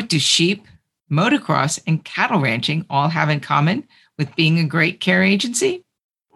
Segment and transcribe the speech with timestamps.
[0.00, 0.66] What do sheep,
[1.12, 3.86] motocross, and cattle ranching all have in common
[4.16, 5.84] with being a great care agency?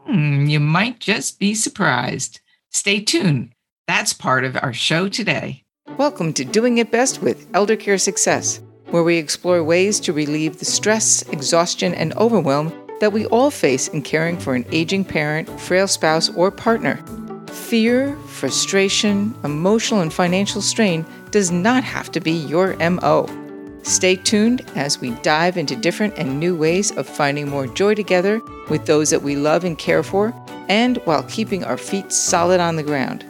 [0.00, 2.40] Hmm, you might just be surprised.
[2.70, 3.54] Stay tuned.
[3.88, 5.64] That's part of our show today.
[5.96, 10.58] Welcome to Doing It Best with Elder Care Success, where we explore ways to relieve
[10.58, 12.70] the stress, exhaustion, and overwhelm
[13.00, 17.02] that we all face in caring for an aging parent, frail spouse, or partner.
[17.46, 23.26] Fear, frustration, emotional, and financial strain does not have to be your MO.
[23.84, 28.40] Stay tuned as we dive into different and new ways of finding more joy together
[28.70, 30.34] with those that we love and care for,
[30.70, 33.26] and while keeping our feet solid on the ground.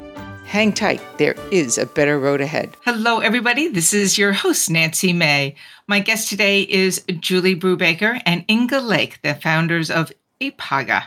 [0.47, 2.77] Hang tight, there is a better road ahead.
[2.85, 3.67] Hello, everybody.
[3.67, 5.57] This is your host, Nancy May.
[5.89, 11.03] My guest today is Julie Brubaker and Inga Lake, the founders of EPAGA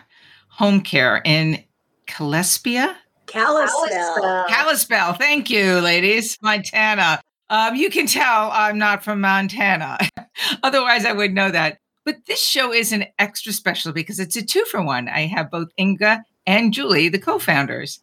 [0.58, 1.64] Home Care in
[2.06, 2.96] Kalispell.
[3.28, 4.46] Kalispell.
[4.50, 5.14] Kalispell.
[5.14, 6.38] Thank you, ladies.
[6.42, 7.22] Montana.
[7.50, 9.98] Um, you can tell I'm not from Montana.
[10.64, 11.80] Otherwise, I would know that.
[12.04, 15.10] But this show is an extra special because it's a two for one.
[15.10, 18.00] I have both Inga and Julie, the co founders.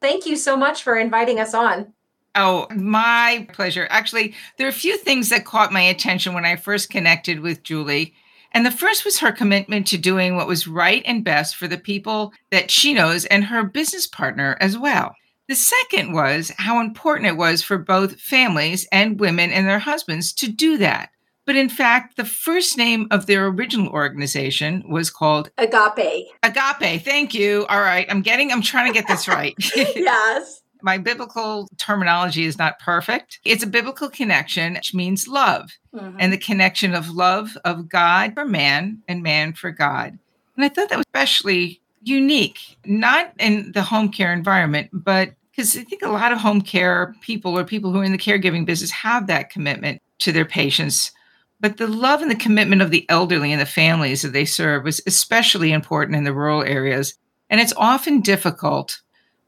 [0.00, 1.92] Thank you so much for inviting us on.
[2.36, 3.88] Oh, my pleasure.
[3.90, 7.64] Actually, there are a few things that caught my attention when I first connected with
[7.64, 8.14] Julie.
[8.52, 11.78] And the first was her commitment to doing what was right and best for the
[11.78, 15.14] people that she knows and her business partner as well.
[15.50, 20.32] The second was how important it was for both families and women and their husbands
[20.34, 21.10] to do that.
[21.44, 26.28] But in fact, the first name of their original organization was called Agape.
[26.44, 27.02] Agape.
[27.02, 27.66] Thank you.
[27.68, 28.06] All right.
[28.08, 29.56] I'm getting, I'm trying to get this right.
[29.74, 30.62] yes.
[30.82, 33.40] My biblical terminology is not perfect.
[33.44, 36.16] It's a biblical connection, which means love, mm-hmm.
[36.20, 40.16] and the connection of love of God for man and man for God.
[40.54, 45.76] And I thought that was especially unique, not in the home care environment, but because
[45.76, 48.64] I think a lot of home care people or people who are in the caregiving
[48.64, 51.12] business have that commitment to their patients
[51.60, 54.84] but the love and the commitment of the elderly and the families that they serve
[54.84, 57.14] was especially important in the rural areas.
[57.50, 59.00] And it's often difficult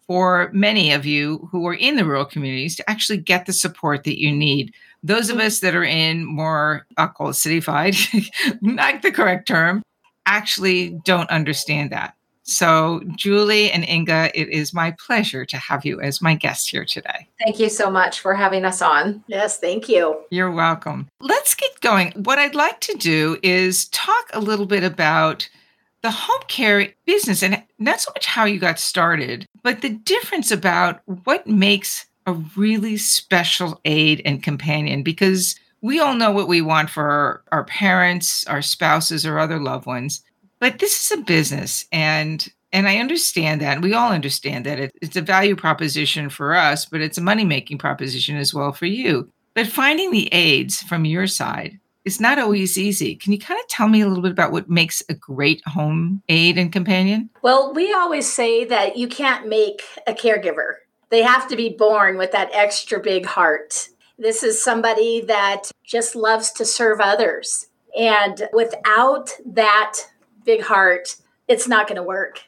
[0.06, 4.04] for many of you who are in the rural communities to actually get the support
[4.04, 4.74] that you need.
[5.02, 5.44] Those of mm.
[5.44, 7.96] us that are in more, I'll call it cityfied,
[8.60, 9.82] not the correct term,
[10.26, 12.14] actually don't understand that.
[12.44, 16.84] So, Julie and Inga, it is my pleasure to have you as my guest here
[16.84, 17.28] today.
[17.44, 19.22] Thank you so much for having us on.
[19.28, 20.20] Yes, thank you.
[20.30, 21.08] You're welcome.
[21.20, 22.12] Let's get going.
[22.12, 25.48] What I'd like to do is talk a little bit about
[26.02, 30.50] the home care business and not so much how you got started, but the difference
[30.50, 36.60] about what makes a really special aid and companion because we all know what we
[36.60, 40.22] want for our parents, our spouses, or other loved ones.
[40.62, 43.82] But this is a business and and I understand that.
[43.82, 47.44] We all understand that it, it's a value proposition for us, but it's a money
[47.44, 49.28] making proposition as well for you.
[49.54, 53.16] But finding the aids from your side is not always easy.
[53.16, 56.22] Can you kind of tell me a little bit about what makes a great home
[56.28, 57.28] aid and companion?
[57.42, 60.74] Well, we always say that you can't make a caregiver,
[61.10, 63.88] they have to be born with that extra big heart.
[64.16, 67.66] This is somebody that just loves to serve others.
[67.98, 69.98] And without that
[70.44, 71.16] big heart,
[71.48, 72.40] it's not going to work.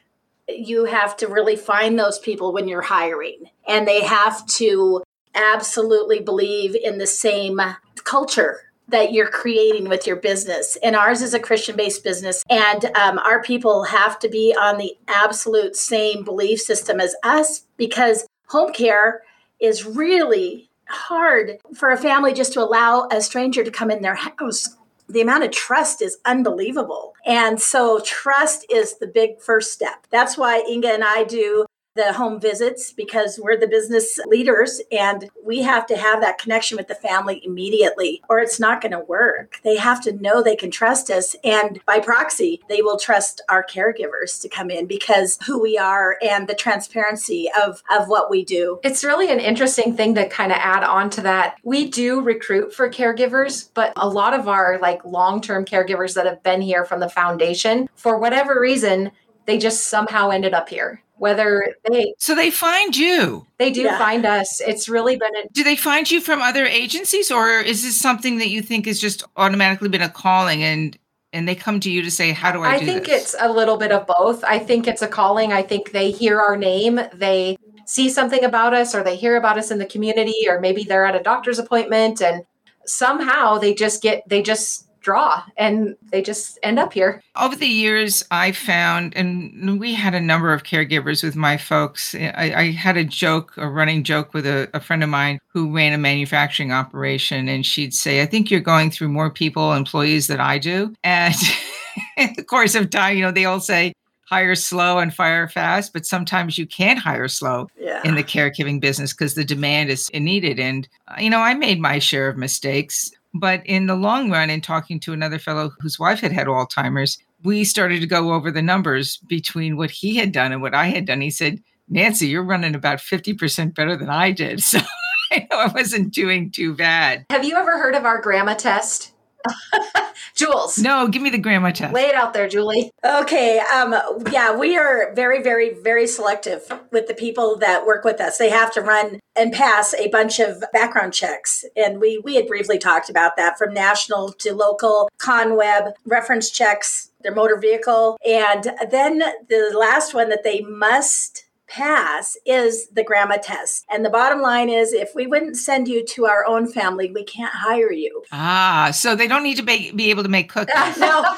[0.47, 6.19] You have to really find those people when you're hiring, and they have to absolutely
[6.19, 7.59] believe in the same
[8.03, 10.77] culture that you're creating with your business.
[10.83, 14.77] And ours is a Christian based business, and um, our people have to be on
[14.77, 19.23] the absolute same belief system as us because home care
[19.59, 24.15] is really hard for a family just to allow a stranger to come in their
[24.15, 24.75] house
[25.07, 27.13] the amount of trust is unbelievable.
[27.25, 30.07] And so, trust is the big first step.
[30.09, 35.29] That's why Inga and I do the home visits because we're the business leaders and
[35.43, 38.99] we have to have that connection with the family immediately or it's not going to
[38.99, 39.59] work.
[39.63, 43.65] They have to know they can trust us and by proxy they will trust our
[43.65, 48.43] caregivers to come in because who we are and the transparency of of what we
[48.43, 48.79] do.
[48.83, 51.57] It's really an interesting thing to kind of add on to that.
[51.63, 56.43] We do recruit for caregivers, but a lot of our like long-term caregivers that have
[56.43, 59.11] been here from the foundation for whatever reason
[59.45, 63.45] they just somehow ended up here whether they so they find you.
[63.57, 63.97] They do yeah.
[63.97, 64.61] find us.
[64.61, 68.37] It's really been a do they find you from other agencies or is this something
[68.39, 70.97] that you think has just automatically been a calling and
[71.33, 73.33] and they come to you to say how do i i think this?
[73.33, 74.43] it's a little bit of both.
[74.43, 75.53] I think it's a calling.
[75.53, 76.99] I think they hear our name.
[77.13, 80.83] They see something about us or they hear about us in the community or maybe
[80.83, 82.43] they're at a doctor's appointment and
[82.85, 87.21] somehow they just get they just draw and they just end up here.
[87.39, 92.15] Over the years, I found, and we had a number of caregivers with my folks.
[92.15, 95.71] I, I had a joke, a running joke with a, a, friend of mine who
[95.71, 100.25] ran a manufacturing operation, and she'd say, I think you're going through more people, employees
[100.25, 100.95] than I do.
[101.03, 101.35] And
[102.17, 103.93] in the course of time, you know, they all say,
[104.25, 108.01] hire slow and fire fast, but sometimes you can't hire slow yeah.
[108.03, 110.59] in the caregiving business because the demand is needed.
[110.59, 110.87] And,
[111.19, 113.11] you know, I made my share of mistakes.
[113.37, 117.17] But in the long run, in talking to another fellow whose wife had had Alzheimer's,
[117.43, 120.85] we started to go over the numbers between what he had done and what I
[120.87, 121.19] had done.
[121.19, 124.61] He said, Nancy, you're running about 50% better than I did.
[124.75, 124.79] So
[125.31, 127.25] I know I wasn't doing too bad.
[127.31, 129.11] Have you ever heard of our grandma test?
[130.35, 130.77] Jules.
[130.77, 131.93] No, give me the grandma test.
[131.93, 132.91] Lay it out there, Julie.
[133.03, 133.59] Okay.
[133.59, 133.95] Um,
[134.31, 138.37] yeah, we are very, very, very selective with the people that work with us.
[138.37, 141.65] They have to run and pass a bunch of background checks.
[141.75, 147.11] And we we had briefly talked about that from national to local, ConWeb, reference checks,
[147.21, 148.17] their motor vehicle.
[148.27, 153.85] And then the last one that they must pass is the grandma test.
[153.91, 157.23] And the bottom line is if we wouldn't send you to our own family, we
[157.23, 158.23] can't hire you.
[158.31, 160.97] Ah, so they don't need to be, be able to make cookies.
[160.97, 161.35] no,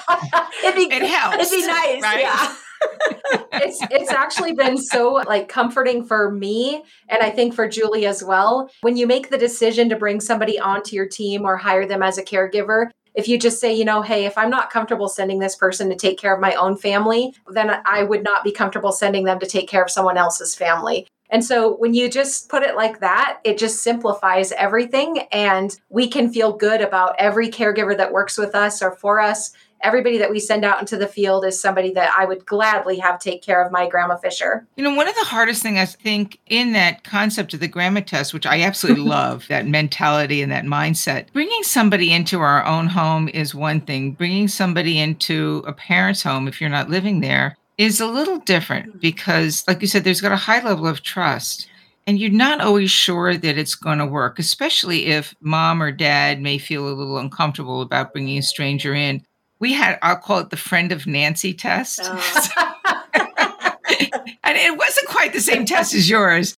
[0.64, 1.38] it'd be, it helps.
[1.38, 2.02] It'd be nice.
[2.02, 2.22] Right?
[2.22, 2.56] Yeah.
[3.54, 8.24] it's it's actually been so like comforting for me and I think for Julie as
[8.24, 8.70] well.
[8.82, 12.18] When you make the decision to bring somebody onto your team or hire them as
[12.18, 15.56] a caregiver, if you just say, you know, hey, if I'm not comfortable sending this
[15.56, 19.26] person to take care of my own family, then I would not be comfortable sending
[19.26, 21.08] them to take care of someone else's family.
[21.32, 25.28] And so when you just put it like that, it just simplifies everything.
[25.32, 29.52] And we can feel good about every caregiver that works with us or for us
[29.82, 33.20] everybody that we send out into the field is somebody that I would gladly have
[33.20, 34.66] take care of my grandma Fisher.
[34.76, 38.02] You know, one of the hardest things I think in that concept of the grandma
[38.02, 42.88] test, which I absolutely love, that mentality and that mindset, bringing somebody into our own
[42.88, 44.12] home is one thing.
[44.12, 48.90] Bringing somebody into a parent's home, if you're not living there, is a little different
[48.90, 49.00] mm-hmm.
[49.00, 51.70] because, like you said, there's got a high level of trust.
[52.08, 56.42] And you're not always sure that it's going to work, especially if mom or dad
[56.42, 59.26] may feel a little uncomfortable about bringing a stranger in
[59.60, 62.50] we had i'll call it the friend of nancy test oh.
[64.44, 66.56] and it wasn't quite the same test as yours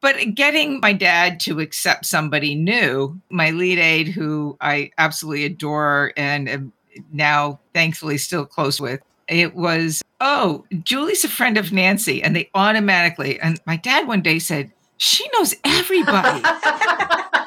[0.00, 6.12] but getting my dad to accept somebody new my lead aide who i absolutely adore
[6.16, 6.72] and am
[7.12, 12.50] now thankfully still close with it was oh julie's a friend of nancy and they
[12.54, 16.42] automatically and my dad one day said she knows everybody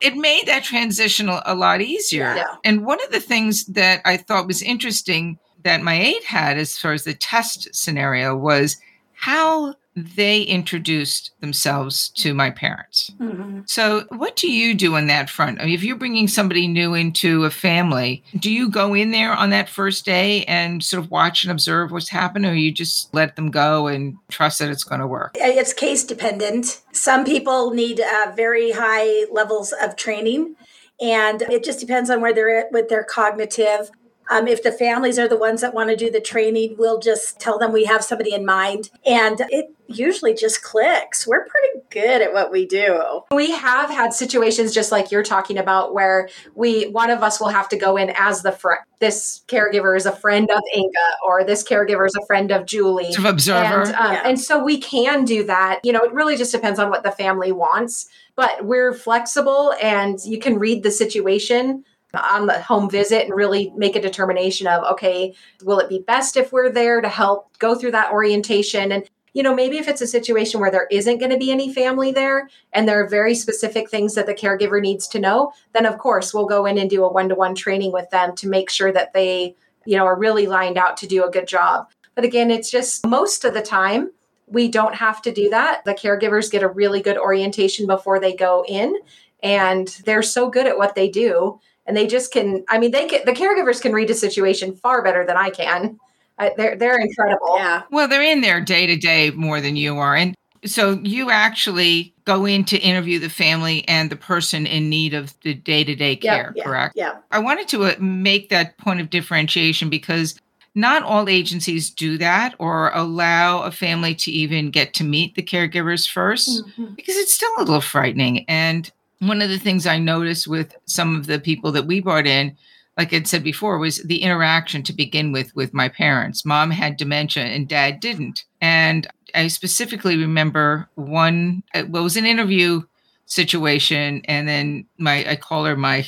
[0.00, 2.34] it made that transition a lot easier.
[2.34, 2.56] Yeah.
[2.64, 6.78] And one of the things that I thought was interesting that my aide had as
[6.78, 8.78] far as the test scenario was
[9.12, 13.10] how they introduced themselves to my parents.
[13.20, 13.60] Mm-hmm.
[13.66, 15.60] So, what do you do on that front?
[15.60, 19.32] I mean, if you're bringing somebody new into a family, do you go in there
[19.32, 23.12] on that first day and sort of watch and observe what's happening, or you just
[23.14, 25.32] let them go and trust that it's going to work?
[25.36, 26.82] It's case dependent.
[26.92, 30.56] Some people need uh, very high levels of training.
[31.00, 33.90] And it just depends on where they're at with their cognitive
[34.30, 37.40] um, if the families are the ones that want to do the training, we'll just
[37.40, 38.90] tell them we have somebody in mind.
[39.04, 41.26] And it usually just clicks.
[41.26, 43.22] We're pretty good at what we do.
[43.32, 47.48] We have had situations just like you're talking about where we one of us will
[47.48, 48.80] have to go in as the friend.
[49.00, 53.12] This caregiver is a friend of Inga, or this caregiver is a friend of Julie.
[53.12, 53.82] Sort of observer.
[53.82, 54.22] And, um, yeah.
[54.24, 55.80] and so we can do that.
[55.82, 58.08] You know, it really just depends on what the family wants.
[58.36, 63.72] But we're flexible and you can read the situation on the home visit and really
[63.76, 67.74] make a determination of okay will it be best if we're there to help go
[67.74, 68.92] through that orientation?
[68.92, 71.72] And you know maybe if it's a situation where there isn't going to be any
[71.72, 75.86] family there and there are very specific things that the caregiver needs to know then
[75.86, 78.92] of course we'll go in and do a one-to-one training with them to make sure
[78.92, 79.54] that they
[79.86, 81.88] you know are really lined out to do a good job.
[82.14, 84.10] But again it's just most of the time
[84.46, 85.84] we don't have to do that.
[85.84, 88.96] The caregivers get a really good orientation before they go in
[89.42, 91.60] and they're so good at what they do
[91.90, 95.02] and they just can i mean they can the caregivers can read a situation far
[95.02, 95.98] better than i can.
[96.38, 97.56] I, they're they're incredible.
[97.56, 97.82] Yeah.
[97.90, 100.16] Well they're in there day to day more than you are.
[100.16, 105.12] And so you actually go in to interview the family and the person in need
[105.12, 106.94] of the day-to-day care yeah, correct?
[106.96, 107.16] yeah.
[107.30, 110.38] I wanted to uh, make that point of differentiation because
[110.74, 115.42] not all agencies do that or allow a family to even get to meet the
[115.42, 116.94] caregivers 1st mm-hmm.
[116.94, 118.44] because it's still a little frightening.
[118.46, 122.26] And one of the things I noticed with some of the people that we brought
[122.26, 122.56] in,
[122.96, 126.44] like I'd said before, was the interaction to begin with with my parents.
[126.44, 128.44] Mom had dementia and dad didn't.
[128.60, 132.82] And I specifically remember one, uh, it was an interview
[133.26, 134.22] situation.
[134.24, 136.06] And then my, I call her my,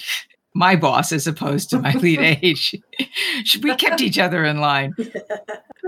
[0.54, 2.74] my boss as opposed to my lead age.
[3.62, 4.94] we kept each other in line.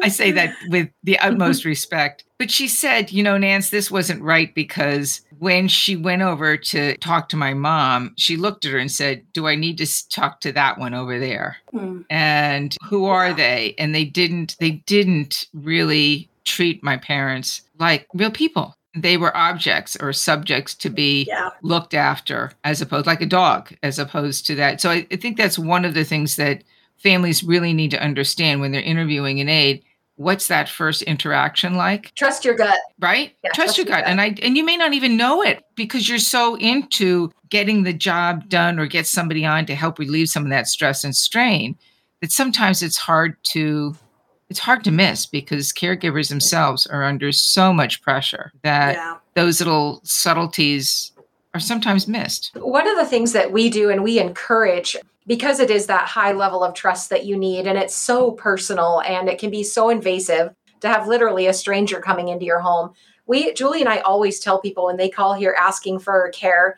[0.03, 2.25] I say that with the utmost respect.
[2.39, 6.97] But she said, you know, Nance, this wasn't right because when she went over to
[6.97, 10.41] talk to my mom, she looked at her and said, Do I need to talk
[10.41, 11.57] to that one over there?
[11.73, 12.05] Mm.
[12.11, 13.35] And who are yeah.
[13.35, 13.75] they?
[13.79, 19.97] And they didn't, they didn't really treat my parents like real people they were objects
[20.01, 21.51] or subjects to be yeah.
[21.63, 24.81] looked after as opposed like a dog as opposed to that.
[24.81, 26.63] So I, I, think that's one of the things that
[26.97, 29.83] families really need to understand when they're interviewing an aide
[30.17, 32.15] what's that first interaction like?
[32.15, 32.79] Trust your gut.
[33.01, 33.35] Right?
[33.43, 34.05] Yeah, trust, trust, your, gut.
[34.05, 34.11] gut.
[34.11, 37.93] And i and you may not even know it because you're so into getting the
[37.93, 41.77] job done or get somebody on to help relieve some of that stress and strain
[42.21, 43.95] that sometimes it's hard to
[44.49, 49.17] it's hard to miss because caregivers themselves are under so much pressure that yeah.
[49.35, 51.13] those little subtleties
[51.55, 52.51] are sometimes missed.
[52.57, 54.97] One of the things that we do and we encourage
[55.27, 59.01] because it is that high level of trust that you need and it's so personal
[59.03, 62.93] and it can be so invasive to have literally a stranger coming into your home.
[63.27, 66.77] We Julie and I always tell people when they call here asking for care,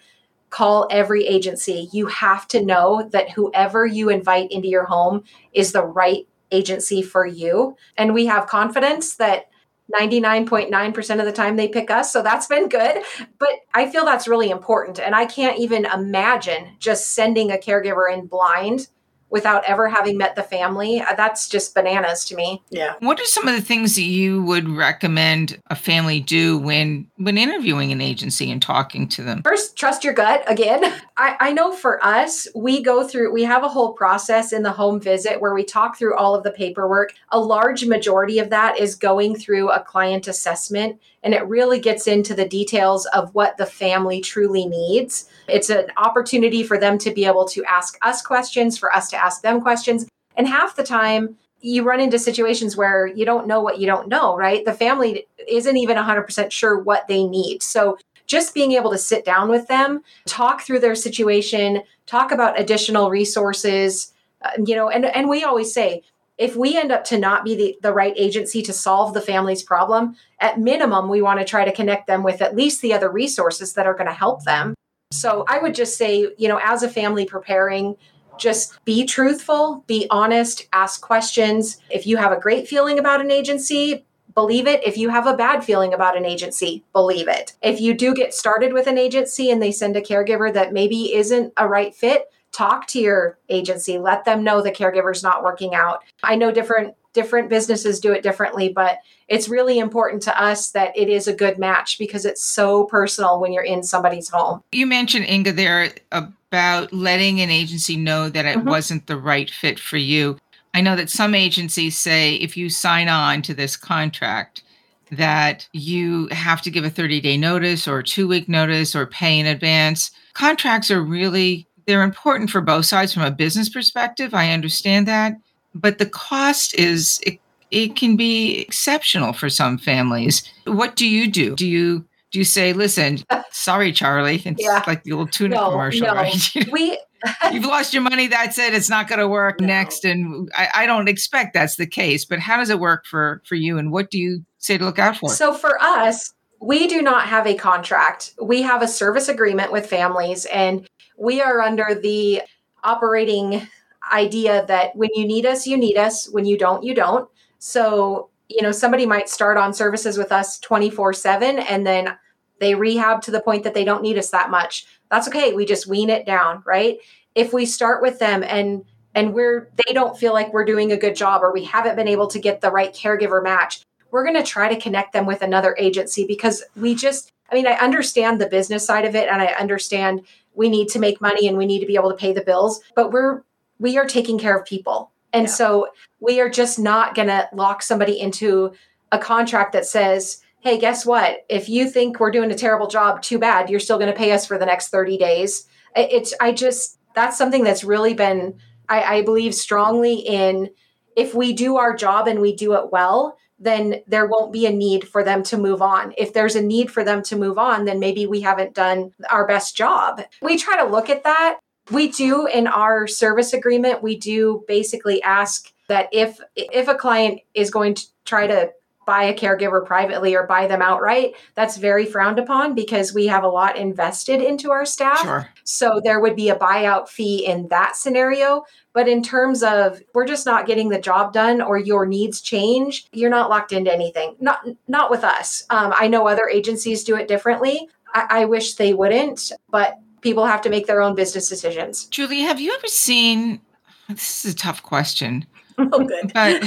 [0.51, 1.89] call every agency.
[1.93, 7.03] You have to know that whoever you invite into your home is the right agency
[7.03, 7.77] for you.
[7.97, 9.51] And we have confidence that
[9.95, 12.13] 99.9% of the time they pick us.
[12.13, 13.03] So that's been good.
[13.39, 14.99] But I feel that's really important.
[14.99, 18.89] And I can't even imagine just sending a caregiver in blind
[19.31, 21.01] without ever having met the family.
[21.01, 22.63] Uh, that's just bananas to me.
[22.71, 22.95] Yeah.
[23.01, 27.37] What are some of the things that you would recommend a family do when when
[27.37, 29.43] interviewing an agency and talking to them?
[29.43, 30.85] First, trust your gut again.
[31.17, 34.73] I, I know for us, we go through we have a whole process in the
[34.73, 37.15] home visit where we talk through all of the paperwork.
[37.31, 42.07] A large majority of that is going through a client assessment and it really gets
[42.07, 45.29] into the details of what the family truly needs.
[45.49, 49.17] It's an opportunity for them to be able to ask us questions, for us to
[49.17, 50.07] ask them questions.
[50.37, 54.07] And half the time, you run into situations where you don't know what you don't
[54.07, 54.65] know, right?
[54.65, 57.61] The family isn't even 100% sure what they need.
[57.61, 62.59] So, just being able to sit down with them, talk through their situation, talk about
[62.59, 66.03] additional resources, uh, you know, and, and we always say,
[66.39, 69.63] if we end up to not be the, the right agency to solve the family's
[69.63, 73.11] problem, at minimum, we want to try to connect them with at least the other
[73.11, 74.75] resources that are going to help them.
[75.13, 77.97] So I would just say, you know, as a family preparing,
[78.39, 81.79] just be truthful, be honest, ask questions.
[81.91, 84.87] If you have a great feeling about an agency, believe it.
[84.87, 87.55] If you have a bad feeling about an agency, believe it.
[87.63, 91.15] If you do get started with an agency and they send a caregiver that maybe
[91.15, 95.75] isn't a right fit, talk to your agency let them know the caregiver's not working
[95.75, 96.03] out.
[96.23, 98.99] I know different different businesses do it differently but
[99.29, 103.41] it's really important to us that it is a good match because it's so personal
[103.41, 104.63] when you're in somebody's home.
[104.73, 108.69] You mentioned inga there about letting an agency know that it mm-hmm.
[108.69, 110.39] wasn't the right fit for you.
[110.75, 114.63] I know that some agencies say if you sign on to this contract
[115.11, 119.07] that you have to give a 30 day notice or a two week notice or
[119.07, 120.11] pay in advance.
[120.35, 124.35] Contracts are really they're important for both sides from a business perspective.
[124.35, 125.37] I understand that.
[125.75, 127.39] But the cost is, it,
[127.71, 130.43] it can be exceptional for some families.
[130.65, 131.55] What do you do?
[131.55, 133.19] Do you do you say, listen,
[133.51, 134.43] sorry, Charlie?
[134.45, 134.83] It's yeah.
[134.87, 136.15] like the old tuna no, commercial, no.
[136.15, 136.55] right?
[136.73, 136.99] we
[137.53, 138.27] You've lost your money.
[138.27, 138.75] That's it.
[138.75, 139.67] It's not going to work no.
[139.67, 140.05] next.
[140.05, 142.25] And I, I, don't expect that's the case.
[142.25, 143.79] But how does it work for for you?
[143.79, 145.31] And what do you say to look out for?
[145.31, 148.35] So for us, we do not have a contract.
[148.43, 150.87] We have a service agreement with families, and
[151.17, 152.43] we are under the
[152.85, 153.67] operating
[154.13, 156.29] idea that when you need us, you need us.
[156.31, 157.29] When you don't, you don't.
[157.59, 162.17] So, you know, somebody might start on services with us 24 7 and then
[162.61, 164.87] they rehab to the point that they don't need us that much.
[165.11, 165.53] That's okay.
[165.53, 166.99] We just wean it down, right?
[167.35, 170.97] If we start with them and and we're they don't feel like we're doing a
[170.97, 174.37] good job or we haven't been able to get the right caregiver match, we're going
[174.37, 178.41] to try to connect them with another agency because we just I mean, I understand
[178.41, 180.23] the business side of it and I understand
[180.57, 182.81] we need to make money and we need to be able to pay the bills,
[182.95, 183.43] but we're
[183.79, 185.13] we are taking care of people.
[185.33, 185.53] And yeah.
[185.53, 185.89] so
[186.21, 188.73] we are just not going to lock somebody into
[189.13, 191.45] a contract that says, "Hey, guess what?
[191.49, 193.69] If you think we're doing a terrible job, too bad.
[193.69, 197.39] You're still going to pay us for the next 30 days." It's I just that's
[197.39, 198.59] something that's really been
[198.89, 200.71] I, I believe strongly in
[201.17, 204.73] if we do our job and we do it well, then there won't be a
[204.73, 206.13] need for them to move on.
[206.19, 209.47] If there's a need for them to move on, then maybe we haven't done our
[209.47, 210.23] best job.
[210.43, 211.59] We try to look at that.
[211.91, 217.41] We do in our service agreement, we do basically ask that if if a client
[217.55, 218.73] is going to try to
[219.07, 223.45] buy a caregiver privately or buy them outright, that's very frowned upon because we have
[223.45, 225.21] a lot invested into our staff.
[225.21, 225.49] Sure.
[225.65, 228.65] So there would be a buyout fee in that scenario.
[228.93, 233.07] But in terms of we're just not getting the job done or your needs change,
[233.13, 234.37] you're not locked into anything.
[234.41, 235.65] Not not with us.
[235.71, 237.89] Um, I know other agencies do it differently.
[238.13, 242.07] I, I wish they wouldn't, but people have to make their own business decisions.
[242.07, 243.61] Julie, have you ever seen?
[244.09, 245.47] This is a tough question.
[245.93, 246.33] Oh, good.
[246.33, 246.63] but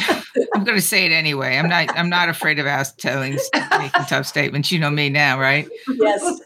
[0.53, 1.57] I'm going to say it anyway.
[1.57, 1.89] I'm not.
[1.97, 3.39] I'm not afraid of ask telling,
[3.77, 4.71] making tough statements.
[4.71, 5.67] You know me now, right?
[5.87, 6.41] yes.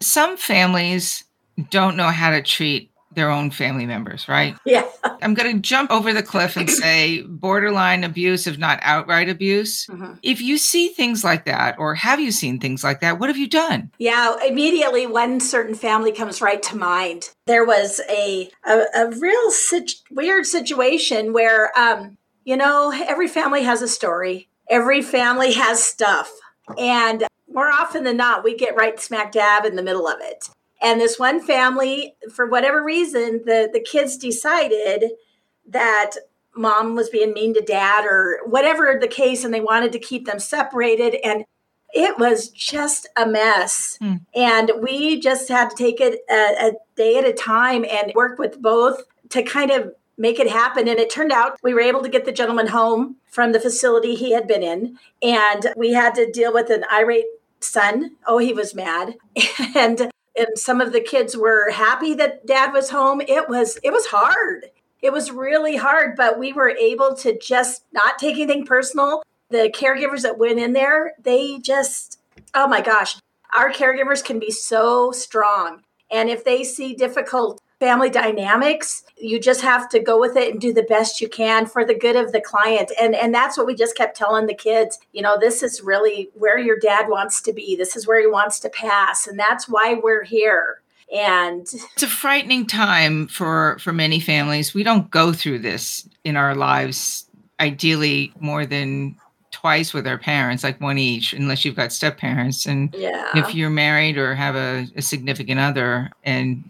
[0.00, 1.24] Some families
[1.70, 4.56] don't know how to treat their own family members, right?
[4.64, 4.84] Yeah.
[5.22, 9.86] I'm going to jump over the cliff and say borderline abuse, if not outright abuse.
[9.86, 10.20] Mhm.
[10.22, 13.36] If you see things like that, or have you seen things like that, what have
[13.36, 13.90] you done?
[13.98, 17.30] Yeah, immediately one certain family comes right to mind.
[17.46, 23.62] There was a a, a real sit- weird situation where, um, you know, every family
[23.64, 24.48] has a story.
[24.68, 26.30] Every family has stuff,
[26.76, 30.48] and more often than not, we get right smack dab in the middle of it.
[30.82, 35.12] And this one family, for whatever reason, the the kids decided
[35.68, 36.12] that
[36.54, 40.26] mom was being mean to dad or whatever the case, and they wanted to keep
[40.26, 41.44] them separated and.
[41.94, 43.96] It was just a mess.
[44.02, 44.16] Hmm.
[44.34, 48.38] And we just had to take it a, a day at a time and work
[48.38, 50.88] with both to kind of make it happen.
[50.88, 54.14] And it turned out we were able to get the gentleman home from the facility
[54.14, 54.98] he had been in.
[55.22, 57.26] And we had to deal with an irate
[57.60, 58.16] son.
[58.26, 59.16] Oh, he was mad.
[59.74, 63.20] And and some of the kids were happy that dad was home.
[63.20, 64.66] It was it was hard.
[65.02, 69.22] It was really hard, but we were able to just not take anything personal.
[69.50, 72.20] The caregivers that went in there, they just
[72.54, 73.16] oh my gosh,
[73.56, 75.82] our caregivers can be so strong.
[76.10, 80.60] And if they see difficult family dynamics, you just have to go with it and
[80.60, 82.90] do the best you can for the good of the client.
[83.00, 86.30] And and that's what we just kept telling the kids, you know, this is really
[86.34, 87.76] where your dad wants to be.
[87.76, 90.80] This is where he wants to pass, and that's why we're here.
[91.14, 94.74] And It's a frightening time for for many families.
[94.74, 97.28] We don't go through this in our lives
[97.60, 99.16] ideally more than
[99.50, 102.66] twice with our parents, like one each, unless you've got step parents.
[102.66, 103.30] And yeah.
[103.34, 106.68] if you're married or have a, a significant other and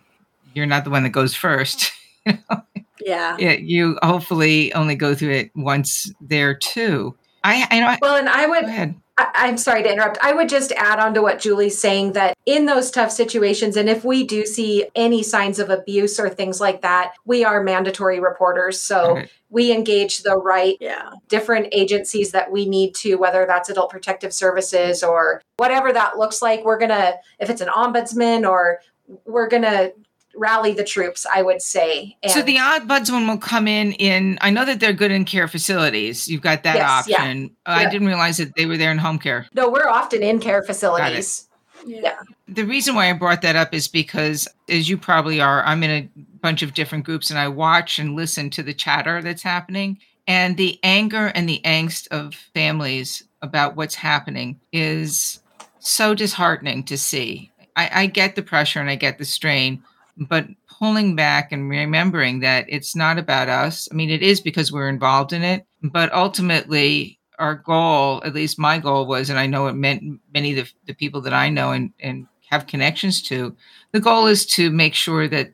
[0.57, 1.93] you're not the one that goes first,
[2.27, 3.37] yeah.
[3.39, 7.15] yeah, you hopefully only go through it once there too.
[7.45, 7.97] I, I know.
[8.03, 8.97] Well, and I would go ahead.
[9.19, 10.19] I, I'm sorry to interrupt.
[10.21, 13.89] I would just add on to what Julie's saying that in those tough situations, and
[13.89, 18.19] if we do see any signs of abuse or things like that, we are mandatory
[18.19, 18.81] reporters.
[18.81, 19.31] So Right.
[19.49, 21.11] we engage the right Yeah.
[21.29, 26.43] different agencies that we need to, whether that's adult protective services or whatever that looks
[26.43, 26.65] like.
[26.65, 28.81] We're going to, if it's an ombudsman or
[29.25, 29.93] we're going to
[30.37, 32.17] rally the troops, I would say.
[32.29, 34.39] So the ombudsman will come in in.
[34.41, 36.29] I know that they're good in care facilities.
[36.29, 37.17] You've got that Yes, yeah.
[37.17, 37.51] option.
[37.67, 39.47] Oh, I didn't realize that they were there in home care.
[39.55, 41.49] no, we're often in care facilities.
[41.87, 42.17] Yeah.
[42.49, 45.91] The reason why I brought that up is because, as you probably are, I'm in
[45.91, 46.09] a
[46.41, 49.99] bunch of different groups and I watch and listen to the chatter that's happening.
[50.27, 55.39] And the anger and the angst of families about what's happening is
[55.79, 57.53] so disheartening to see.
[57.77, 59.83] I, I get the pressure and I get the strain,
[60.17, 60.47] but
[60.79, 63.89] pulling back and remembering that it's not about us.
[63.91, 68.59] I mean, it is because we're involved in it, but ultimately, our goal, at least
[68.59, 71.51] my goal was, and I know it meant many of the, the people that I
[71.51, 73.55] know and, and have connections to,
[73.93, 75.53] the goal is to make sure that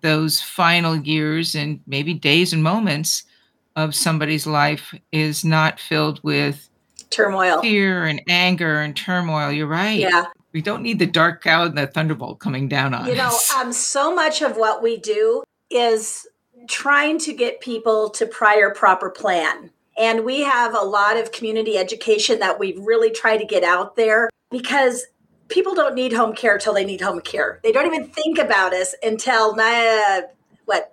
[0.00, 3.24] those final years and maybe days and moments
[3.76, 6.68] of somebody's life is not filled with
[7.10, 7.60] Turmoil.
[7.60, 9.50] fear and anger and turmoil.
[9.50, 9.98] You're right.
[9.98, 10.26] Yeah.
[10.52, 13.52] We don't need the dark cloud and the thunderbolt coming down on You know, us.
[13.54, 16.26] um, so much of what we do is
[16.68, 19.70] trying to get people to prior proper plan.
[19.98, 23.96] And we have a lot of community education that we really try to get out
[23.96, 25.06] there because
[25.48, 27.60] people don't need home care till they need home care.
[27.62, 30.22] They don't even think about us until uh,
[30.64, 30.92] what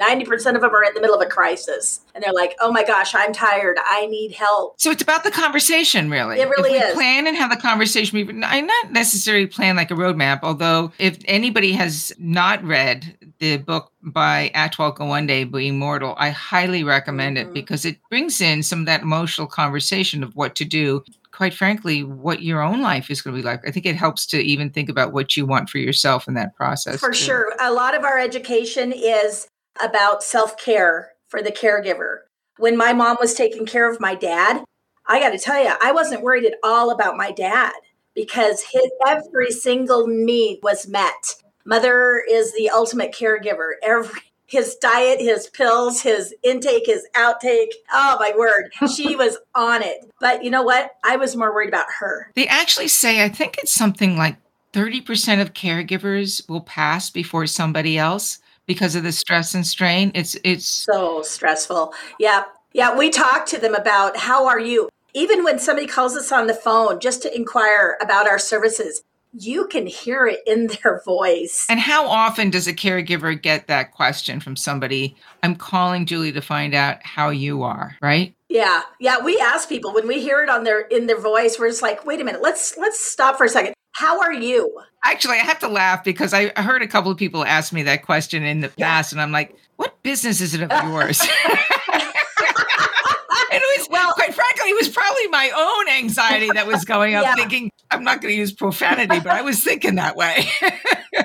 [0.00, 2.84] 90% of them are in the middle of a crisis and they're like, "Oh my
[2.84, 3.76] gosh, I'm tired.
[3.84, 6.38] I need help." So it's about the conversation, really.
[6.40, 6.94] It really is.
[6.94, 8.26] Plan and have the conversation.
[8.26, 10.40] we- I not necessarily plan like a roadmap.
[10.42, 16.84] Although, if anybody has not read the book by Atul Gawande, "Being Mortal," I highly
[16.84, 17.40] recommend Mhm.
[17.42, 21.02] it because it brings in some of that emotional conversation of what to do.
[21.32, 23.60] Quite frankly, what your own life is going to be like.
[23.66, 26.56] I think it helps to even think about what you want for yourself in that
[26.56, 26.98] process.
[26.98, 27.14] For too.
[27.16, 27.52] sure.
[27.60, 29.46] A lot of our education is
[29.82, 32.20] about self care for the caregiver.
[32.58, 34.64] When my mom was taking care of my dad,
[35.06, 37.72] I got to tell you, I wasn't worried at all about my dad
[38.14, 41.36] because his every single need was met.
[41.64, 43.72] Mother is the ultimate caregiver.
[43.82, 47.68] Every his diet, his pills, his intake, his outtake.
[47.92, 48.72] Oh my word.
[48.90, 50.10] She was on it.
[50.20, 50.92] But you know what?
[51.04, 52.32] I was more worried about her.
[52.34, 54.36] They actually say, I think it's something like
[54.72, 58.38] 30% of caregivers will pass before somebody else
[58.68, 60.12] because of the stress and strain.
[60.14, 61.92] It's it's so stressful.
[62.20, 62.44] Yeah.
[62.74, 64.88] Yeah, we talk to them about how are you?
[65.14, 69.02] Even when somebody calls us on the phone just to inquire about our services,
[69.32, 71.66] you can hear it in their voice.
[71.68, 75.16] And how often does a caregiver get that question from somebody?
[75.42, 78.34] I'm calling Julie to find out how you are, right?
[78.50, 78.82] Yeah.
[79.00, 81.82] Yeah, we ask people when we hear it on their in their voice, we're just
[81.82, 82.42] like, "Wait a minute.
[82.42, 83.74] Let's let's stop for a second.
[83.98, 87.44] How are you?" Actually, I have to laugh because I heard a couple of people
[87.44, 90.70] ask me that question in the past and I'm like, "What business is it of
[90.84, 91.20] yours?"
[93.50, 97.16] and it was well, quite frankly, it was probably my own anxiety that was going
[97.16, 97.34] up, yeah.
[97.34, 100.48] thinking I'm not going to use profanity, but I was thinking that way.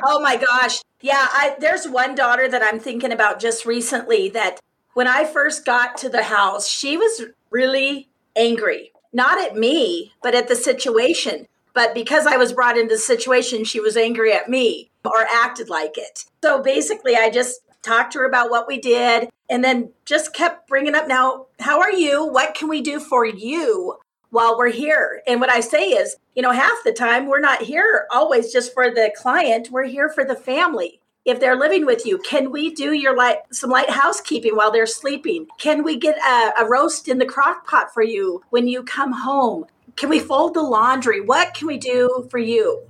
[0.04, 1.28] oh my gosh, yeah.
[1.32, 4.60] I, there's one daughter that I'm thinking about just recently that
[4.94, 10.36] when I first got to the house, she was really angry, not at me, but
[10.36, 11.48] at the situation.
[11.74, 15.70] But because I was brought into the situation, she was angry at me or acted
[15.70, 16.26] like it.
[16.44, 20.68] So basically, I just talked to her about what we did, and then just kept
[20.68, 22.26] bringing up now, how are you?
[22.26, 23.98] What can we do for you
[24.30, 25.22] while we're here?
[25.28, 28.74] And what I say is, you know, half the time we're not here always just
[28.74, 31.02] for the client, we're here for the family.
[31.26, 34.86] If they're living with you, can we do your light some light housekeeping while they're
[34.86, 35.48] sleeping?
[35.58, 39.12] Can we get a, a roast in the crock pot for you when you come
[39.12, 39.66] home?
[39.96, 41.22] Can we fold the laundry?
[41.22, 42.84] What can we do for you?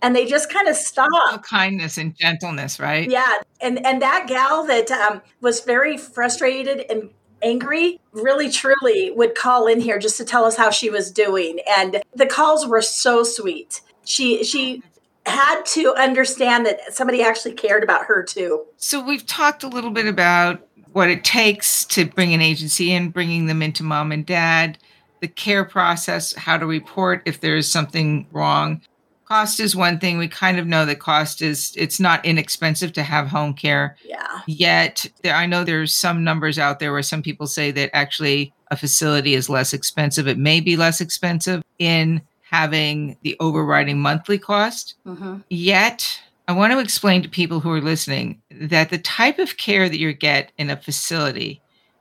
[0.00, 1.42] and they just kind of stop.
[1.42, 3.10] kindness and gentleness, right?
[3.10, 7.10] Yeah, and and that gal that um, was very frustrated and
[7.42, 11.60] angry really truly would call in here just to tell us how she was doing
[11.78, 14.82] and the calls were so sweet she she
[15.26, 19.90] had to understand that somebody actually cared about her too so we've talked a little
[19.90, 24.26] bit about what it takes to bring an agency in bringing them into mom and
[24.26, 24.78] dad
[25.20, 28.80] the care process how to report if there is something wrong.
[29.24, 30.16] Cost is one thing.
[30.16, 33.96] We kind of know that cost is it's not inexpensive to have home care.
[34.02, 34.40] Yeah.
[34.46, 38.54] Yet there, i know there's some numbers out there where some people say that actually
[38.70, 40.26] a facility is less expensive.
[40.26, 44.94] It may be less expensive in having the overriding monthly cost.
[45.06, 45.38] Mm-hmm.
[45.50, 49.88] yet i want to explain to people who are listening that the type of care
[49.88, 51.60] that you get in a facility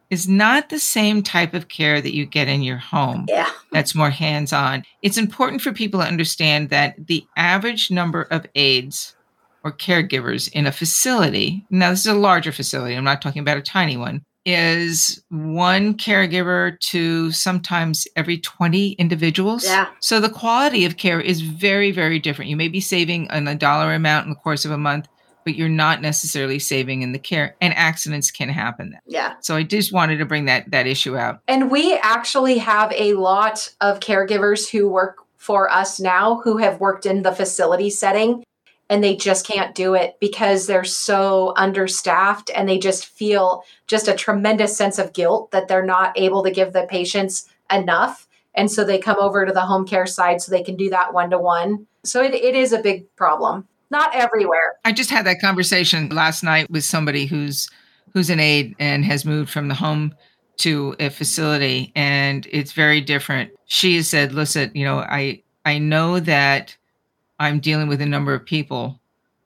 [0.10, 3.26] is not the same type of care that you get in your home.
[3.28, 3.50] Yeah.
[3.72, 4.84] That's more hands on.
[5.02, 9.16] It's important for people to understand that the average number of aides
[9.64, 13.58] or caregivers in a facility, now this is a larger facility, I'm not talking about
[13.58, 19.66] a tiny one, is one caregiver to sometimes every 20 individuals.
[19.66, 19.90] Yeah.
[20.00, 22.50] So the quality of care is very, very different.
[22.50, 25.10] You may be saving a dollar amount in the course of a month
[25.48, 29.00] but you're not necessarily saving in the care and accidents can happen then.
[29.06, 29.36] Yeah.
[29.40, 31.40] So I just wanted to bring that that issue out.
[31.48, 36.82] And we actually have a lot of caregivers who work for us now who have
[36.82, 38.44] worked in the facility setting
[38.90, 44.10] and they just can't do it because they're so understaffed and they just feel just
[44.10, 48.70] a tremendous sense of guilt that they're not able to give the patients enough and
[48.70, 51.30] so they come over to the home care side so they can do that one
[51.30, 54.76] to one so it, it is a big problem not everywhere.
[54.86, 57.70] I just had that conversation last night with somebody who's
[58.14, 60.14] who's an aide and has moved from the home
[60.58, 63.52] to a facility and it's very different.
[63.66, 66.76] She said, "Listen, you know, I I know that
[67.40, 69.00] I'm dealing with a number of people,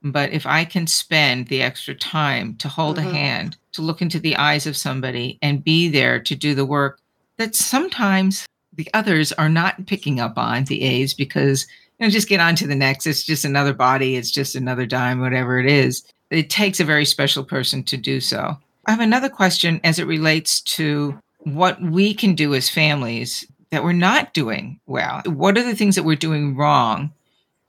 [0.04, 3.10] but if I can spend the extra time to hold mm-hmm.
[3.10, 6.65] a hand, to look into the eyes of somebody and be there to do the
[6.65, 6.99] work
[7.38, 11.67] that sometimes the others are not picking up on the aides because
[12.01, 13.05] know, just get on to the next.
[13.07, 14.15] It's just another body.
[14.15, 16.03] It's just another dime, whatever it is.
[16.29, 18.57] It takes a very special person to do so.
[18.85, 23.83] I have another question as it relates to what we can do as families that
[23.83, 25.21] we're not doing well.
[25.25, 27.13] What are the things that we're doing wrong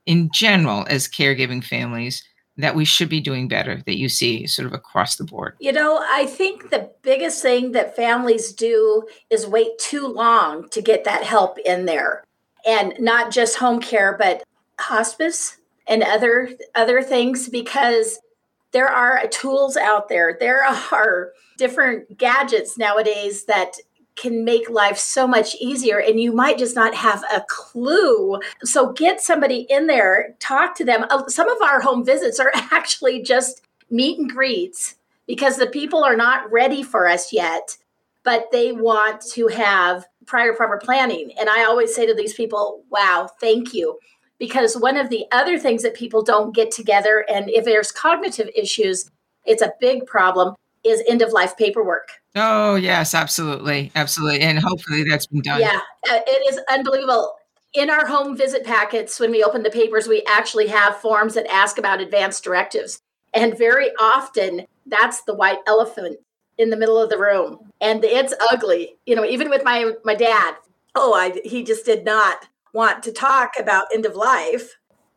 [0.07, 2.25] in general as caregiving families
[2.57, 5.57] that we should be doing better that you see sort of across the board?
[5.61, 10.83] You know, I think the biggest thing that families do is wait too long to
[10.83, 12.25] get that help in there
[12.66, 14.42] and not just home care but
[14.79, 18.20] hospice and other other things because
[18.72, 20.37] there are tools out there.
[20.38, 23.77] There are different gadgets nowadays that
[24.16, 28.38] can make life so much easier and you might just not have a clue.
[28.62, 31.07] So get somebody in there talk to them.
[31.09, 34.96] Uh, some of our home visits are actually just meet and greets
[35.27, 37.77] because the people are not ready for us yet
[38.25, 41.33] but they want to have prior proper planning.
[41.39, 43.99] And I always say to these people, wow, thank you.
[44.39, 48.49] Because one of the other things that people don't get together, and if there's cognitive
[48.57, 49.09] issues,
[49.45, 50.55] it's a big problem.
[50.85, 52.09] is end of life paperwork.
[52.35, 53.93] Oh, yes, absolutely.
[53.95, 54.41] Absolutely.
[54.41, 55.61] And hopefully that's been done.
[55.61, 55.81] Yeah,
[56.11, 57.35] uh, it is unbelievable.
[57.75, 61.47] In our home visit packets, when we open the papers, we actually have forms that
[61.51, 63.01] ask about advanced directives.
[63.33, 66.19] And very often, that's the white elephant
[66.59, 67.71] in the middle of the room.
[67.81, 68.97] And it's ugly.
[69.07, 70.55] You know, even with my, my dad,
[70.95, 74.77] oh, I, he just did not want to talk about end of life.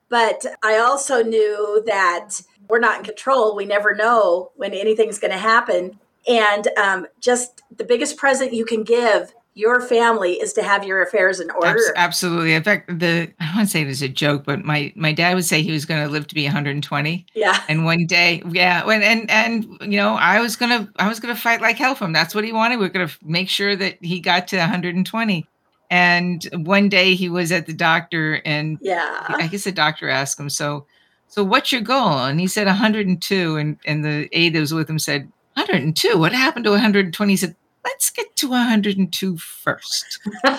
[0.09, 3.55] But I also knew that we're not in control.
[3.55, 5.99] We never know when anything's going to happen.
[6.27, 11.01] And um, just the biggest present you can give your family is to have your
[11.01, 11.79] affairs in order.
[11.95, 12.53] absolutely.
[12.53, 15.13] In fact, the I don't want to say it as a joke, but my my
[15.13, 17.25] dad would say he was going to live to be 120.
[17.33, 17.63] Yeah.
[17.69, 21.35] And one day, yeah, when and and you know, I was gonna I was gonna
[21.35, 22.13] fight like hell for him.
[22.13, 22.77] That's what he wanted.
[22.77, 25.47] We are gonna make sure that he got to 120.
[25.89, 30.39] And one day he was at the doctor, and yeah, I guess the doctor asked
[30.39, 30.87] him, "So,
[31.27, 34.89] so what's your goal?" And he said 102, and and the aide that was with
[34.89, 36.17] him said 102.
[36.17, 37.31] What happened to 120?
[37.31, 40.19] He said, let's get to 102 first.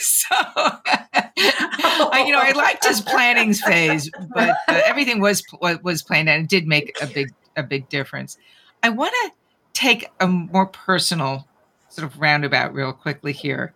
[0.00, 6.28] so, I, you know, I liked his planning phase, but uh, everything was was planned
[6.28, 8.36] and it did make a big a big difference.
[8.82, 9.32] I want to
[9.72, 11.48] take a more personal
[11.88, 13.72] sort of roundabout real quickly here.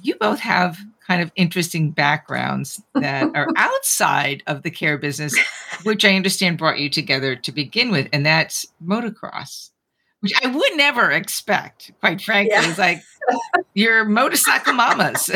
[0.00, 5.36] You both have kind of interesting backgrounds that are outside of the care business,
[5.82, 9.70] which I understand brought you together to begin with, and that's motocross
[10.20, 12.54] which I would never expect, quite frankly.
[12.54, 12.68] Yeah.
[12.68, 13.02] It's like
[13.74, 15.30] you're motorcycle mamas.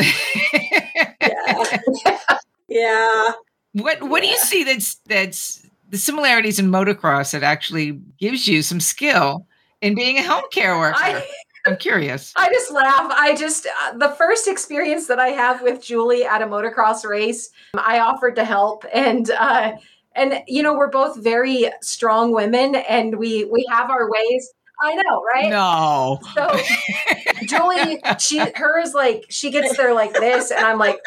[1.21, 1.79] yeah.
[2.67, 3.31] yeah.
[3.73, 4.29] What what yeah.
[4.29, 9.47] do you see that's that's the similarities in motocross that actually gives you some skill
[9.81, 10.97] in being a home care worker?
[10.97, 11.25] I,
[11.65, 12.33] I'm curious.
[12.35, 13.11] I just laugh.
[13.11, 17.49] I just uh, the first experience that I have with Julie at a motocross race,
[17.73, 19.73] I offered to help and uh
[20.15, 24.95] and you know we're both very strong women and we we have our ways I
[24.95, 25.49] know, right?
[25.49, 26.19] No.
[26.35, 30.99] So Julie, she hers like she gets there like this, and I'm like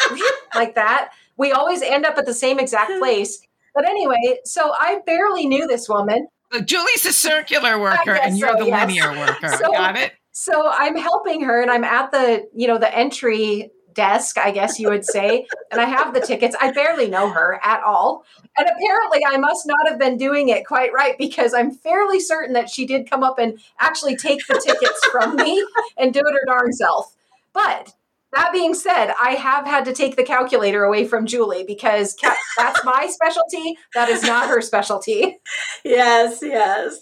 [0.54, 1.12] like that.
[1.36, 2.98] We always end up at the same exact hmm.
[2.98, 3.40] place.
[3.74, 6.28] But anyway, so I barely knew this woman.
[6.52, 8.88] So Julie's a circular worker, and you're so, the yes.
[8.88, 9.48] linear worker.
[9.48, 10.12] So, Got it.
[10.32, 14.78] So I'm helping her, and I'm at the you know the entry desk, I guess
[14.78, 15.46] you would say.
[15.72, 16.54] and I have the tickets.
[16.60, 18.24] I barely know her at all.
[18.58, 22.52] And apparently, I must not have been doing it quite right because I'm fairly certain
[22.54, 25.66] that she did come up and actually take the tickets from me
[25.98, 27.16] and do it her darn self.
[27.52, 27.94] But
[28.36, 32.36] that being said, I have had to take the calculator away from Julie because ca-
[32.56, 33.76] that's my specialty.
[33.94, 35.38] That is not her specialty.
[35.84, 37.00] Yes, yes.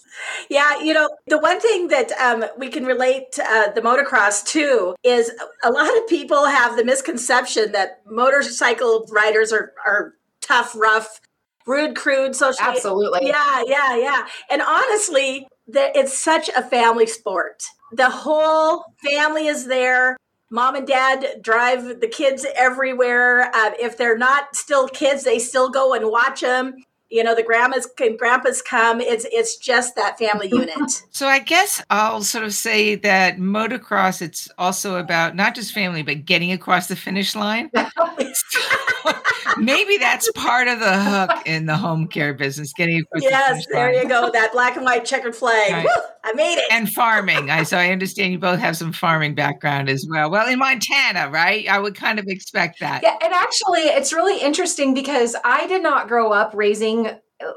[0.49, 4.95] Yeah, you know, the one thing that um, we can relate uh, the motocross to
[5.03, 5.31] is
[5.65, 11.21] a lot of people have the misconception that motorcycle riders are, are tough, rough,
[11.67, 12.65] rude, crude, social.
[12.65, 13.27] Absolutely.
[13.27, 14.27] Yeah, yeah, yeah.
[14.51, 17.63] And honestly, that it's such a family sport.
[17.93, 20.17] The whole family is there
[20.51, 23.51] mom and dad drive the kids everywhere.
[23.55, 26.75] Uh, if they're not still kids, they still go and watch them.
[27.11, 29.01] You know, the grandmas and grandpas come.
[29.01, 31.05] It's it's just that family unit.
[31.11, 34.21] So I guess I'll sort of say that motocross.
[34.21, 37.71] It's also about not just family, but getting across the finish line.
[39.59, 42.73] maybe that's part of the hook in the home care business.
[42.73, 44.31] Getting across yes, the there you go.
[44.33, 45.73] That black and white checkered flag.
[45.73, 45.87] Right.
[46.25, 46.73] I made it.
[46.73, 47.51] And farming.
[47.51, 50.31] I so I understand you both have some farming background as well.
[50.31, 51.69] Well, in Montana, right?
[51.69, 53.03] I would kind of expect that.
[53.03, 57.11] Yeah, and actually, it's really interesting because I did not grow up raising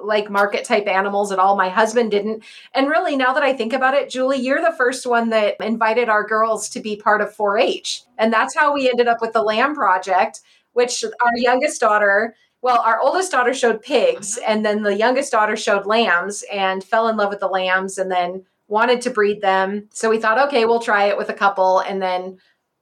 [0.03, 1.55] like market type animals at all.
[1.55, 2.43] My husband didn't.
[2.73, 6.09] And really, now that I think about it, Julie, you're the first one that invited
[6.09, 8.01] our girls to be part of 4 H.
[8.17, 10.41] And that's how we ended up with the Lamb Project
[10.77, 14.45] which our youngest daughter, well, our oldest daughter showed pigs, uh-huh.
[14.47, 18.11] and then the youngest daughter showed lambs and fell in love with the lambs and
[18.11, 19.89] then wanted to breed them.
[19.93, 21.79] So we thought, okay, we'll try it with a couple.
[21.79, 22.37] And then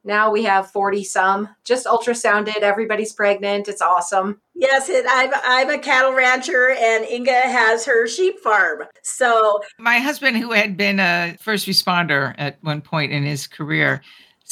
[0.06, 5.70] now we have 40 some just ultrasounded everybody's pregnant it's awesome yes it, I'm, I'm
[5.72, 11.00] a cattle rancher and inga has her sheep farm so my husband who had been
[11.00, 14.02] a first responder at one point in his career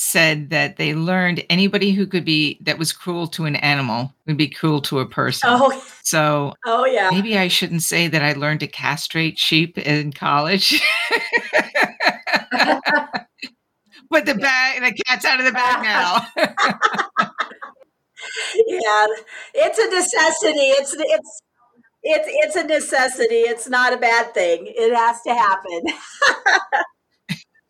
[0.04, 4.38] said that they learned anybody who could be that was cruel to an animal would
[4.38, 5.50] be cruel to a person.
[5.52, 7.10] Oh, so oh yeah.
[7.12, 10.82] Maybe I shouldn't say that I learned to castrate sheep in college.
[14.12, 16.28] Put the bag, the cat's out of the bag now.
[18.68, 19.08] yeah,
[19.56, 20.68] it's a necessity.
[20.70, 21.42] It's it's
[22.04, 23.42] it's it's a necessity.
[23.42, 24.66] It's not a bad thing.
[24.68, 25.82] It has to happen.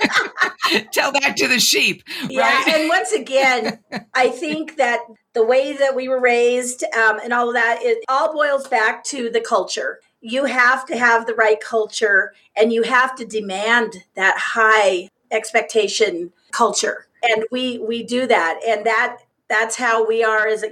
[0.91, 2.03] Tell that to the sheep.
[2.29, 2.63] Yeah.
[2.67, 3.79] And once again,
[4.13, 5.01] I think that
[5.33, 9.03] the way that we were raised um, and all of that, it all boils back
[9.05, 9.99] to the culture.
[10.21, 16.31] you have to have the right culture and you have to demand that high expectation
[16.51, 19.17] culture and we we do that and that
[19.49, 20.63] that's how we are as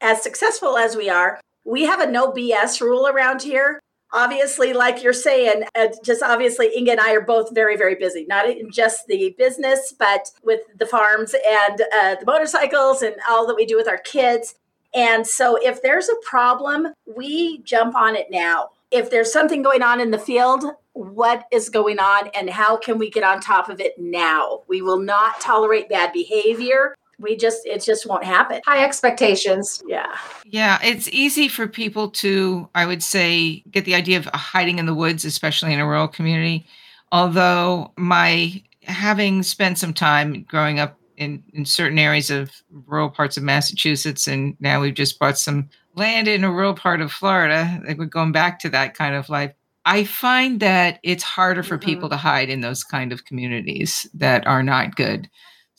[0.00, 3.80] as successful as we are we have a no bs rule around here
[4.12, 8.26] obviously like you're saying uh, just obviously inga and i are both very very busy
[8.28, 13.46] not in just the business but with the farms and uh, the motorcycles and all
[13.46, 14.54] that we do with our kids.
[14.92, 18.70] And so if there's a problem we jump on it now.
[18.90, 22.98] If there's something going on in the field what is going on and how can
[22.98, 24.62] we get on top of it now?
[24.66, 30.16] We will not tolerate bad behavior we just it just won't happen high expectations yeah
[30.44, 34.86] yeah it's easy for people to i would say get the idea of hiding in
[34.86, 36.66] the woods especially in a rural community
[37.12, 42.50] although my having spent some time growing up in, in certain areas of
[42.86, 47.00] rural parts of massachusetts and now we've just bought some land in a rural part
[47.00, 49.52] of florida like we're going back to that kind of life
[49.86, 51.86] I find that it's harder for mm-hmm.
[51.86, 55.28] people to hide in those kind of communities that are not good.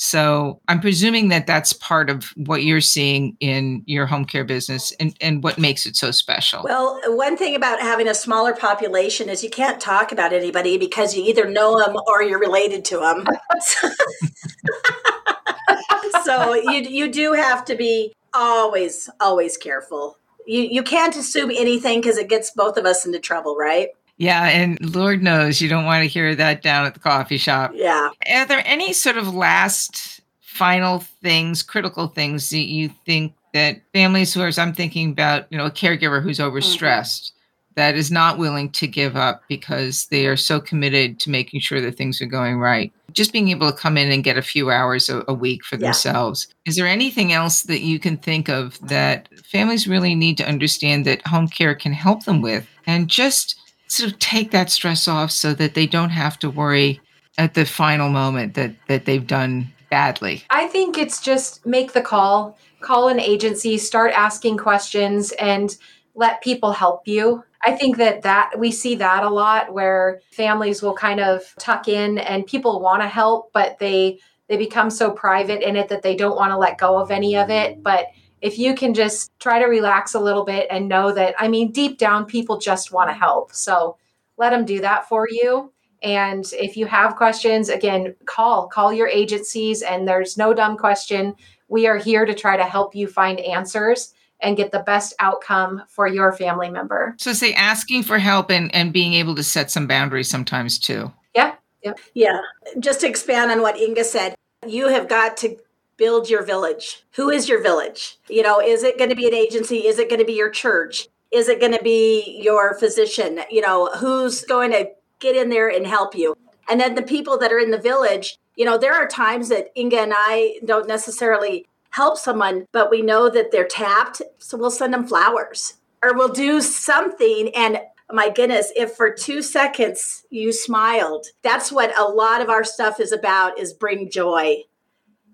[0.03, 4.91] So I'm presuming that that's part of what you're seeing in your home care business
[4.99, 6.63] and, and what makes it so special.
[6.63, 11.15] Well, one thing about having a smaller population is you can't talk about anybody because
[11.15, 13.27] you either know them or you're related to them.
[16.23, 20.17] so you, you do have to be always, always careful.
[20.47, 23.89] You, you can't assume anything because it gets both of us into trouble, right?
[24.21, 27.71] Yeah, and Lord knows you don't want to hear that down at the coffee shop.
[27.73, 28.11] Yeah.
[28.31, 34.31] Are there any sort of last final things, critical things that you think that families
[34.31, 36.55] who are, I'm thinking about, you know, a caregiver who's mm-hmm.
[36.55, 37.73] overstressed mm-hmm.
[37.77, 41.81] that is not willing to give up because they are so committed to making sure
[41.81, 42.93] that things are going right.
[43.13, 45.77] Just being able to come in and get a few hours a, a week for
[45.77, 45.87] yeah.
[45.87, 46.47] themselves.
[46.67, 51.05] Is there anything else that you can think of that families really need to understand
[51.05, 52.67] that home care can help them with?
[52.85, 53.57] And just
[53.91, 57.01] sort of take that stress off so that they don't have to worry
[57.37, 60.43] at the final moment that that they've done badly?
[60.49, 65.75] I think it's just make the call, call an agency, start asking questions and
[66.15, 67.43] let people help you.
[67.63, 71.87] I think that that we see that a lot where families will kind of tuck
[71.87, 76.01] in and people want to help but they they become so private in it that
[76.01, 78.07] they don't want to let go of any of it, but
[78.41, 81.71] if you can just try to relax a little bit and know that, I mean,
[81.71, 83.53] deep down, people just want to help.
[83.53, 83.97] So
[84.37, 85.71] let them do that for you.
[86.01, 91.35] And if you have questions, again, call, call your agencies, and there's no dumb question.
[91.67, 95.83] We are here to try to help you find answers and get the best outcome
[95.87, 97.15] for your family member.
[97.19, 101.11] So, say asking for help and, and being able to set some boundaries sometimes too.
[101.35, 101.53] Yeah.
[101.83, 101.99] Yep.
[102.15, 102.39] Yeah.
[102.79, 104.35] Just to expand on what Inga said,
[104.67, 105.55] you have got to
[106.01, 107.03] build your village.
[107.11, 108.17] Who is your village?
[108.27, 109.85] You know, is it going to be an agency?
[109.85, 111.07] Is it going to be your church?
[111.31, 113.41] Is it going to be your physician?
[113.51, 116.35] You know, who's going to get in there and help you?
[116.67, 119.67] And then the people that are in the village, you know, there are times that
[119.77, 124.23] Inga and I don't necessarily help someone, but we know that they're tapped.
[124.39, 127.51] So we'll send them flowers or we'll do something.
[127.55, 127.79] And
[128.11, 132.99] my goodness, if for two seconds you smiled, that's what a lot of our stuff
[132.99, 134.63] is about is bring joy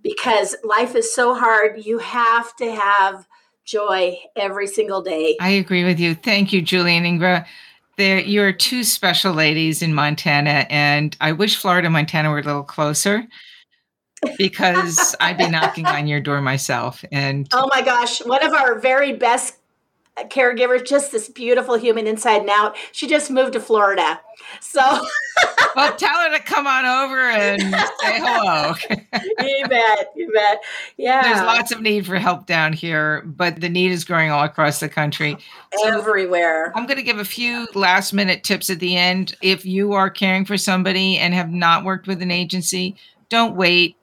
[0.04, 1.86] because life is so hard.
[1.86, 3.28] You have to have
[3.66, 5.36] joy every single day.
[5.40, 6.16] I agree with you.
[6.16, 7.46] Thank you, Julie and Inga.
[7.98, 12.64] There, you're two special ladies in Montana, and I wish Florida, Montana were a little
[12.64, 13.28] closer
[14.38, 17.04] because I'd be knocking on your door myself.
[17.12, 19.57] And oh my gosh, one of our very best
[20.26, 22.76] caregiver, just this beautiful human inside and out.
[22.92, 24.20] She just moved to Florida.
[24.62, 24.82] So
[25.76, 28.74] well, tell her to come on over and say hello.
[29.40, 30.12] you bet.
[30.16, 30.60] You bet.
[30.98, 31.22] Yeah.
[31.22, 34.80] There's lots of need for help down here, but the need is growing all across
[34.80, 35.38] the country.
[35.86, 36.72] Everywhere.
[36.74, 39.36] So I'm going to give a few last minute tips at the end.
[39.42, 42.96] If you are caring for somebody and have not worked with an agency,
[43.30, 43.98] don't wait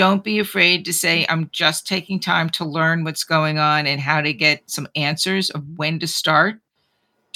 [0.00, 4.00] don't be afraid to say, I'm just taking time to learn what's going on and
[4.00, 6.58] how to get some answers of when to start.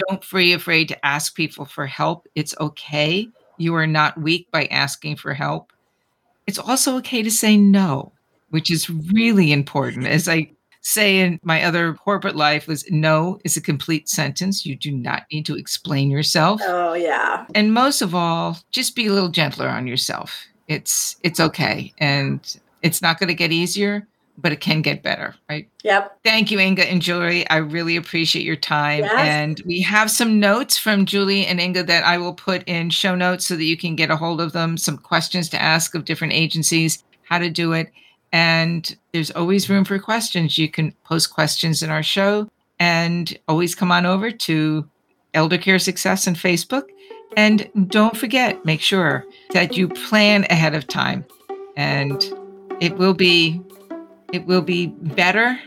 [0.08, 2.26] Don't be afraid to ask people for help.
[2.34, 3.28] It's okay.
[3.58, 5.74] You are not weak by asking for help.
[6.46, 8.12] It's also okay to say no,
[8.48, 10.06] which is really important.
[10.06, 10.50] As I
[10.80, 14.64] say in my other corporate life was no is a complete sentence.
[14.64, 16.62] You do not need to explain yourself.
[16.64, 17.44] Oh yeah.
[17.54, 22.60] And most of all, just be a little gentler on yourself it's it's okay and
[22.82, 24.06] it's not going to get easier
[24.38, 25.68] but it can get better, right?
[25.84, 26.18] Yep.
[26.24, 27.48] Thank you, Inga and Julie.
[27.48, 29.04] I really appreciate your time.
[29.04, 29.12] Yes.
[29.14, 33.14] And we have some notes from Julie and Inga that I will put in show
[33.14, 36.04] notes so that you can get a hold of them, some questions to ask of
[36.04, 37.92] different agencies, how to do it.
[38.32, 40.58] And there's always room for questions.
[40.58, 44.88] You can post questions in our show and always come on over to
[45.32, 46.84] Elder Care Success on Facebook.
[47.36, 51.24] And don't forget, make sure that you plan ahead of time.
[51.76, 52.22] And
[52.80, 53.60] it will be
[54.32, 55.58] it will be better